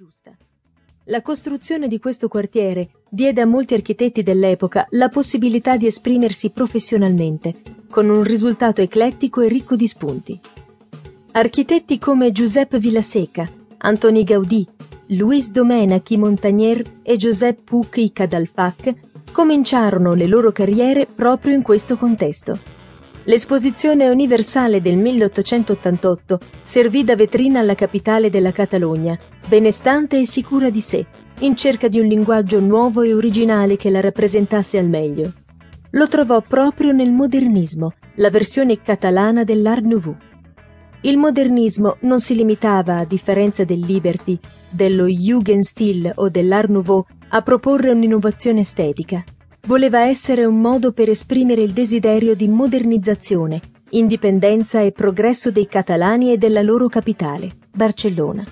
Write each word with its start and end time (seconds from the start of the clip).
giusta. 0.00 0.34
La 1.04 1.20
costruzione 1.20 1.86
di 1.86 1.98
questo 1.98 2.28
quartiere 2.28 2.88
diede 3.10 3.42
a 3.42 3.46
molti 3.46 3.74
architetti 3.74 4.22
dell'epoca 4.22 4.86
la 4.92 5.10
possibilità 5.10 5.76
di 5.76 5.84
esprimersi 5.84 6.48
professionalmente, 6.48 7.60
con 7.90 8.08
un 8.08 8.22
risultato 8.22 8.80
eclettico 8.80 9.42
e 9.42 9.48
ricco 9.48 9.76
di 9.76 9.86
spunti. 9.86 10.40
Architetti 11.32 11.98
come 11.98 12.32
Giuseppe 12.32 12.78
Villaseca, 12.78 13.46
Antoni 13.76 14.24
Gaudì, 14.24 14.66
Luis 15.08 15.50
Domenachi 15.50 16.16
Montagnier 16.16 16.82
e 17.02 17.16
Giuseppe 17.18 17.60
Puc 17.62 17.98
i 17.98 18.10
Cadalfac 18.10 18.94
cominciarono 19.32 20.14
le 20.14 20.26
loro 20.26 20.50
carriere 20.50 21.04
proprio 21.04 21.52
in 21.52 21.60
questo 21.60 21.98
contesto. 21.98 22.58
L'esposizione 23.30 24.08
universale 24.08 24.80
del 24.80 24.96
1888 24.96 26.40
servì 26.64 27.04
da 27.04 27.14
vetrina 27.14 27.60
alla 27.60 27.76
capitale 27.76 28.28
della 28.28 28.50
Catalogna, 28.50 29.16
benestante 29.46 30.18
e 30.18 30.26
sicura 30.26 30.68
di 30.68 30.80
sé, 30.80 31.06
in 31.38 31.54
cerca 31.54 31.86
di 31.86 32.00
un 32.00 32.08
linguaggio 32.08 32.58
nuovo 32.58 33.02
e 33.02 33.14
originale 33.14 33.76
che 33.76 33.88
la 33.88 34.00
rappresentasse 34.00 34.78
al 34.78 34.88
meglio. 34.88 35.32
Lo 35.90 36.08
trovò 36.08 36.40
proprio 36.40 36.90
nel 36.90 37.12
modernismo, 37.12 37.92
la 38.16 38.30
versione 38.30 38.82
catalana 38.82 39.44
dell'Art 39.44 39.84
Nouveau. 39.84 40.16
Il 41.02 41.16
modernismo 41.16 41.98
non 42.00 42.18
si 42.18 42.34
limitava, 42.34 42.96
a 42.96 43.04
differenza 43.04 43.62
del 43.62 43.78
Liberty, 43.78 44.40
dello 44.68 45.06
Jugendstil 45.06 46.10
o 46.16 46.28
dell'Art 46.28 46.68
Nouveau, 46.68 47.06
a 47.28 47.42
proporre 47.42 47.92
un'innovazione 47.92 48.62
estetica 48.62 49.24
voleva 49.66 50.00
essere 50.00 50.44
un 50.44 50.60
modo 50.60 50.92
per 50.92 51.08
esprimere 51.08 51.62
il 51.62 51.72
desiderio 51.72 52.34
di 52.34 52.48
modernizzazione, 52.48 53.60
indipendenza 53.90 54.80
e 54.80 54.92
progresso 54.92 55.50
dei 55.50 55.66
catalani 55.66 56.32
e 56.32 56.38
della 56.38 56.62
loro 56.62 56.88
capitale, 56.88 57.56
Barcellona. 57.70 58.44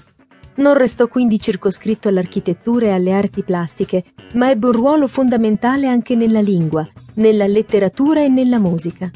Non 0.57 0.75
restò 0.75 1.07
quindi 1.07 1.41
circoscritto 1.41 2.09
all'architettura 2.09 2.87
e 2.87 2.91
alle 2.91 3.13
arti 3.13 3.43
plastiche, 3.43 4.05
ma 4.35 4.51
ebbe 4.51 4.67
un 4.67 4.73
ruolo 4.73 5.07
fondamentale 5.07 5.87
anche 5.87 6.17
nella 6.17 6.41
lingua, 6.41 6.87
nella 7.15 7.47
letteratura 7.47 8.25
e 8.25 8.29
nella 8.29 8.59
musica. 8.59 9.09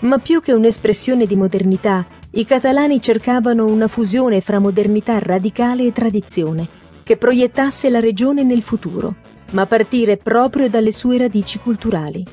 Ma 0.00 0.18
più 0.18 0.42
che 0.42 0.52
un'espressione 0.52 1.24
di 1.26 1.34
modernità, 1.34 2.06
i 2.32 2.44
catalani 2.44 3.00
cercavano 3.00 3.64
una 3.64 3.88
fusione 3.88 4.42
fra 4.42 4.58
modernità 4.58 5.18
radicale 5.18 5.86
e 5.86 5.92
tradizione, 5.92 6.68
che 7.02 7.16
proiettasse 7.16 7.88
la 7.88 8.00
regione 8.00 8.42
nel 8.42 8.62
futuro 8.62 9.14
ma 9.52 9.66
partire 9.66 10.16
proprio 10.16 10.68
dalle 10.68 10.92
sue 10.92 11.18
radici 11.18 11.58
culturali. 11.58 12.24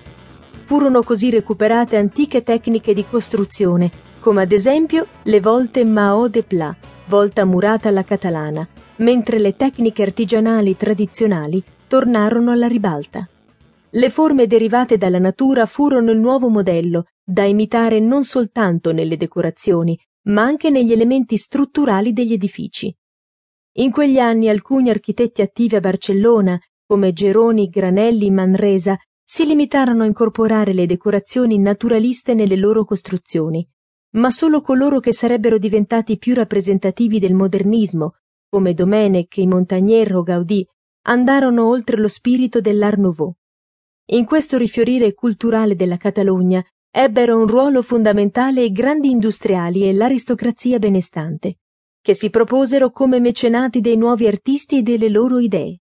Furono 0.66 1.03
così 1.03 1.30
recuperate 1.30 1.97
antiche 1.97 2.44
tecniche 2.44 2.94
di 2.94 3.06
costruzione, 3.06 3.92
come 4.19 4.42
ad 4.42 4.52
esempio 4.52 5.08
le 5.23 5.39
volte 5.41 5.84
Mao 5.84 6.28
de 6.28 6.44
Pla, 6.44 6.75
volta 7.08 7.45
murata 7.45 7.89
alla 7.89 8.03
catalana, 8.03 8.67
mentre 8.97 9.39
le 9.39 9.56
tecniche 9.56 10.02
artigianali 10.02 10.78
tradizionali 10.78 11.61
tornarono 11.88 12.52
alla 12.52 12.67
ribalta. 12.67 13.28
Le 13.89 14.09
forme 14.09 14.47
derivate 14.47 14.97
dalla 14.97 15.19
natura 15.19 15.66
furono 15.66 16.11
il 16.11 16.17
nuovo 16.17 16.50
modello, 16.50 17.06
da 17.23 17.44
imitare 17.44 18.00
non 18.00 18.23
soltanto 18.23 18.91
nelle 18.91 19.17
decorazioni, 19.17 19.97
ma 20.23 20.41
anche 20.41 20.69
negli 20.69 20.91
elementi 20.91 21.38
strutturali 21.38 22.14
degli 22.14 22.34
edifici. 22.34 22.95
In 23.78 23.91
quegli 23.91 24.19
anni 24.19 24.50
alcuni 24.50 24.89
architetti 24.89 25.41
attivi 25.41 25.75
a 25.75 25.80
Barcellona 25.80 26.59
come 26.86 27.14
Geroni, 27.14 27.70
Granelli, 27.70 28.30
Manresa, 28.31 28.98
si 29.23 29.45
limitarono 29.45 30.03
a 30.03 30.06
incorporare 30.06 30.73
le 30.73 30.86
decorazioni 30.86 31.58
naturaliste 31.58 32.34
nelle 32.34 32.56
loro 32.56 32.86
costruzioni, 32.86 33.67
ma 34.12 34.30
solo 34.30 34.62
coloro 34.62 35.00
che 35.00 35.14
sarebbero 35.14 35.58
diventati 35.58 36.17
più 36.17 36.34
rappresentativi 36.34 37.20
del 37.20 37.34
modernismo, 37.34 38.16
come 38.50 38.73
Domenech, 38.73 39.38
i 39.38 39.48
Montagnier 39.48 40.16
o 40.16 40.22
Gaudì, 40.22 40.66
andarono 41.06 41.67
oltre 41.67 41.98
lo 41.98 42.08
spirito 42.08 42.62
dell'Art 42.62 42.97
Nouveau. 42.97 43.34
In 44.12 44.25
questo 44.25 44.58
rifiorire 44.58 45.14
culturale 45.14 45.75
della 45.75 45.97
Catalogna 45.97 46.64
ebbero 46.92 47.40
un 47.40 47.47
ruolo 47.47 47.81
fondamentale 47.81 48.63
i 48.63 48.72
grandi 48.72 49.09
industriali 49.09 49.88
e 49.88 49.94
l'aristocrazia 49.94 50.78
benestante, 50.78 51.57
che 52.02 52.13
si 52.13 52.30
proposero 52.30 52.91
come 52.91 53.19
mecenati 53.19 53.81
dei 53.81 53.97
nuovi 53.97 54.28
artisti 54.28 54.78
e 54.78 54.81
delle 54.84 55.09
loro 55.09 55.40
idee. 55.40 55.80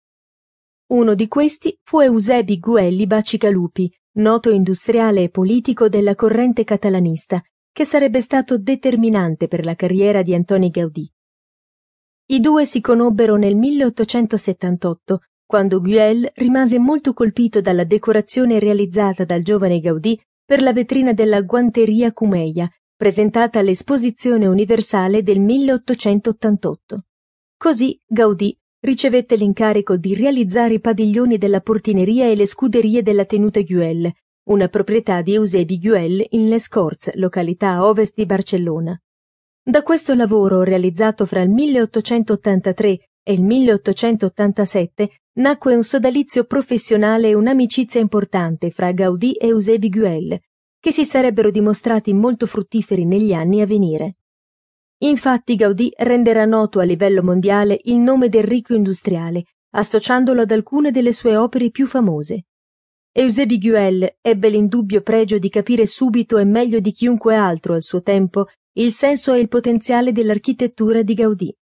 Uno 0.93 1.15
di 1.15 1.27
questi 1.27 1.79
fu 1.83 2.01
Eusebi 2.01 2.59
Guelli 2.59 3.07
Bacigalupi, 3.07 3.91
noto 4.17 4.51
industriale 4.51 5.23
e 5.23 5.31
politico 5.31 5.89
della 5.89 6.15
corrente 6.15 6.65
catalanista, 6.65 7.43
che 7.73 7.87
sarebbe 7.87 8.21
stato 8.21 8.59
determinante 8.59 9.49
per 9.49 9.65
la 9.65 9.75
carriera 9.75 10.21
di 10.21 10.35
Antoni 10.35 10.69
Gaudì. 10.69 11.11
I 12.27 12.41
due 12.41 12.67
si 12.67 12.83
conobbero 12.83 13.37
nel 13.37 13.57
1878, 13.57 15.21
quando 15.47 15.81
Guel 15.81 16.31
rimase 16.35 16.79
molto 16.79 17.15
colpito 17.15 17.63
dalla 17.63 17.85
decorazione 17.85 18.59
realizzata 18.59 19.25
dal 19.25 19.41
giovane 19.41 19.81
Gaudì 19.81 20.21
per 20.45 20.61
la 20.61 20.75
vetrina 20.75 21.15
della 21.15 21.41
Guanteria 21.41 22.13
Cumeia, 22.13 22.71
presentata 22.95 23.59
all'Esposizione 23.59 24.47
Universale 24.47 25.23
del 25.23 25.41
1888. 25.41 27.05
Così 27.57 27.99
Gaudì 28.07 28.55
ricevette 28.83 29.37
l'incarico 29.37 29.97
di 29.97 30.15
realizzare 30.15 30.75
i 30.75 30.81
padiglioni 30.81 31.39
della 31.39 31.61
portineria 31.61 32.27
e 32.27 32.35
le 32.35 32.47
scuderie 32.47 33.03
della 33.03 33.25
tenuta 33.25 33.61
Guel, 33.63 34.13
una 34.49 34.69
proprietà 34.69 35.23
di 35.23 35.35
Eusebi 35.35 35.79
Guel 35.79 36.27
in 36.31 36.49
Les 36.49 36.67
Corts, 36.69 37.13
località 37.15 37.71
a 37.71 37.87
ovest 37.87 38.15
di 38.17 38.27
Barcellona. 38.27 39.01
Da 39.65 39.83
questo 39.85 40.15
lavoro, 40.15 40.65
realizzato 40.65 41.27
fra 41.27 41.43
il 41.43 41.51
1883 41.51 42.89
e 43.23 43.33
il 43.33 43.43
1887, 43.45 45.11
nacque 45.35 45.77
un 45.77 45.85
sodalizio 45.85 46.43
professionale 46.45 47.29
e 47.29 47.35
un'amicizia 47.35 48.01
importante 48.01 48.71
fra 48.71 48.91
Gaudì 48.91 49.35
e 49.35 49.47
Eusebi 49.47 49.89
Guel, 49.91 50.41
che 50.81 50.91
si 50.91 51.05
sarebbero 51.05 51.53
dimostrati 51.53 52.13
molto 52.13 52.47
fruttiferi 52.47 53.05
negli 53.05 53.33
anni 53.33 53.61
a 53.61 53.67
venire. 53.67 54.17
Infatti 55.03 55.57
Gaudì 55.57 55.93
renderà 55.97 56.45
noto 56.45 56.79
a 56.79 56.85
livello 56.85 57.25
mondiale 57.25 57.81
il 57.85 57.97
nome 57.97 58.29
del 58.29 58.45
ricco 58.45 58.75
industriale, 58.75 59.45
associandolo 59.71 60.43
ad 60.43 60.51
alcune 60.53 60.93
delle 60.93 61.13
sue 61.13 61.37
opere 61.37 61.71
più 61.71 61.89
famose. 61.89 62.45
Eusebie 63.11 63.59
Guel 63.59 64.17
ebbe 64.21 64.49
l'indubbio 64.49 65.01
pregio 65.03 65.39
di 65.39 65.49
capire 65.49 65.87
subito 65.87 66.39
e 66.39 66.45
meglio 66.45 66.79
di 66.79 66.93
chiunque 66.93 67.35
altro 67.35 67.75
al 67.75 67.83
suo 67.83 68.01
tempo 68.01 68.47
il 68.75 68.93
senso 68.93 69.33
e 69.33 69.41
il 69.41 69.49
potenziale 69.49 70.13
dell'architettura 70.13 71.03
di 71.03 71.15
Gaudì. 71.15 71.57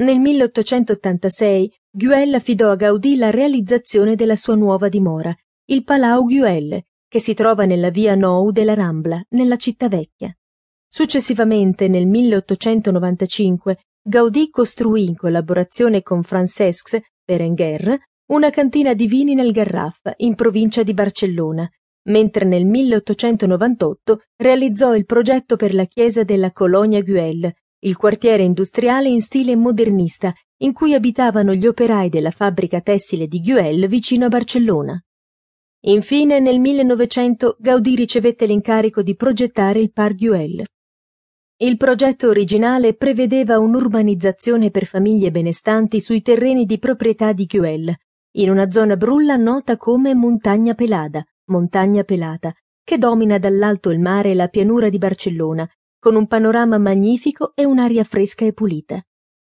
Nel 0.00 0.18
1886 0.18 1.72
Guel 1.88 2.34
affidò 2.34 2.70
a 2.70 2.76
Gaudì 2.76 3.16
la 3.16 3.30
realizzazione 3.30 4.16
della 4.16 4.36
sua 4.36 4.56
nuova 4.56 4.88
dimora, 4.88 5.34
il 5.66 5.84
Palau 5.84 6.24
Guel, 6.24 6.82
che 7.06 7.20
si 7.20 7.32
trova 7.32 7.64
nella 7.64 7.90
via 7.90 8.16
Nou 8.16 8.50
della 8.50 8.74
Rambla, 8.74 9.24
nella 9.30 9.56
città 9.56 9.88
vecchia. 9.88 10.34
Successivamente, 10.92 11.86
nel 11.86 12.08
1895, 12.08 13.78
Gaudì 14.02 14.50
costruì 14.50 15.04
in 15.04 15.14
collaborazione 15.14 16.02
con 16.02 16.24
Francesc 16.24 16.98
Berenguer 17.24 17.96
una 18.30 18.50
cantina 18.50 18.92
di 18.94 19.06
vini 19.06 19.34
nel 19.34 19.52
Garraf, 19.52 20.00
in 20.18 20.34
provincia 20.34 20.82
di 20.82 20.92
Barcellona, 20.92 21.68
mentre 22.08 22.44
nel 22.44 22.64
1898 22.64 24.20
realizzò 24.36 24.96
il 24.96 25.04
progetto 25.04 25.56
per 25.56 25.74
la 25.74 25.84
chiesa 25.84 26.24
della 26.24 26.50
Colonia 26.50 27.02
Güell, 27.02 27.48
il 27.82 27.96
quartiere 27.96 28.42
industriale 28.42 29.08
in 29.08 29.20
stile 29.20 29.54
modernista, 29.54 30.32
in 30.62 30.72
cui 30.72 30.94
abitavano 30.94 31.54
gli 31.54 31.66
operai 31.66 32.08
della 32.08 32.30
fabbrica 32.30 32.80
tessile 32.80 33.26
di 33.26 33.40
Güell 33.40 33.86
vicino 33.86 34.26
a 34.26 34.28
Barcellona. 34.28 35.00
Infine, 35.86 36.40
nel 36.40 36.58
1900 36.60 37.56
Gaudì 37.58 37.94
ricevette 37.94 38.44
l'incarico 38.46 39.02
di 39.02 39.14
progettare 39.14 39.80
il 39.80 39.92
Parc 39.92 40.16
Güell. 40.16 40.64
Il 41.62 41.76
progetto 41.76 42.30
originale 42.30 42.94
prevedeva 42.94 43.58
un'urbanizzazione 43.58 44.70
per 44.70 44.86
famiglie 44.86 45.30
benestanti 45.30 46.00
sui 46.00 46.22
terreni 46.22 46.64
di 46.64 46.78
proprietà 46.78 47.34
di 47.34 47.44
Chiuel, 47.44 47.94
in 48.36 48.48
una 48.48 48.70
zona 48.70 48.96
brulla 48.96 49.36
nota 49.36 49.76
come 49.76 50.14
Montagna 50.14 50.72
Pelada, 50.72 51.22
Montagna 51.50 52.02
Pelata, 52.02 52.50
che 52.82 52.96
domina 52.96 53.36
dall'alto 53.36 53.90
il 53.90 54.00
mare 54.00 54.30
e 54.30 54.34
la 54.34 54.48
pianura 54.48 54.88
di 54.88 54.96
Barcellona, 54.96 55.68
con 55.98 56.14
un 56.14 56.26
panorama 56.26 56.78
magnifico 56.78 57.52
e 57.54 57.66
un'aria 57.66 58.04
fresca 58.04 58.46
e 58.46 58.54
pulita. 58.54 58.98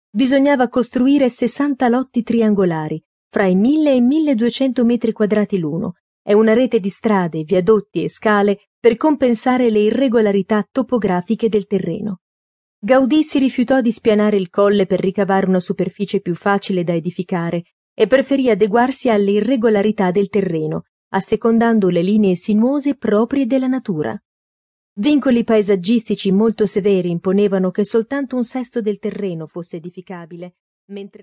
Bisognava 0.09 0.69
costruire 0.69 1.29
60 1.29 1.89
lotti 1.89 2.23
triangolari, 2.23 3.03
fra 3.29 3.47
i 3.47 3.57
1000 3.57 3.91
e 3.91 3.97
i 3.97 4.01
1200 4.01 4.85
metri 4.85 5.11
quadrati 5.11 5.59
l'uno, 5.59 5.95
e 6.25 6.33
una 6.33 6.55
rete 6.55 6.81
di 6.81 6.89
strade, 6.89 7.45
viadotti 7.45 8.03
e 8.03 8.09
scale 8.09 8.69
per 8.81 8.97
compensare 8.97 9.71
le 9.71 9.81
irregolarità 9.81 10.67
topografiche 10.71 11.49
del 11.49 11.67
terreno. 11.67 12.21
Gaudì 12.79 13.23
si 13.23 13.39
rifiutò 13.39 13.81
di 13.81 13.93
spianare 13.93 14.37
il 14.37 14.51
colle 14.51 14.87
per 14.87 15.01
ricavare 15.01 15.47
una 15.47 15.61
superficie 15.61 16.21
più 16.21 16.35
facile 16.35 16.83
da 16.83 16.95
edificare 16.95 17.63
e 17.95 18.07
preferì 18.07 18.51
adeguarsi 18.51 19.09
alle 19.09 19.33
irregolarità 19.33 20.11
del 20.11 20.29
terreno, 20.29 20.85
assecondando 21.11 21.89
le 21.89 22.03
linee 22.03 22.35
sinuose 22.35 22.97
proprie 22.97 23.47
della 23.47 23.69
natura. 23.69 24.19
Vincoli 24.97 25.45
paesaggistici 25.45 26.31
molto 26.33 26.67
severi 26.67 27.11
imponevano 27.11 27.71
che 27.71 27.85
soltanto 27.85 28.37
un 28.37 28.45
sesto 28.45 28.81
del 28.81 28.99
terreno 28.99 29.47
fosse 29.47 29.77
edificabile, 29.77 30.57
mentre 30.87 31.23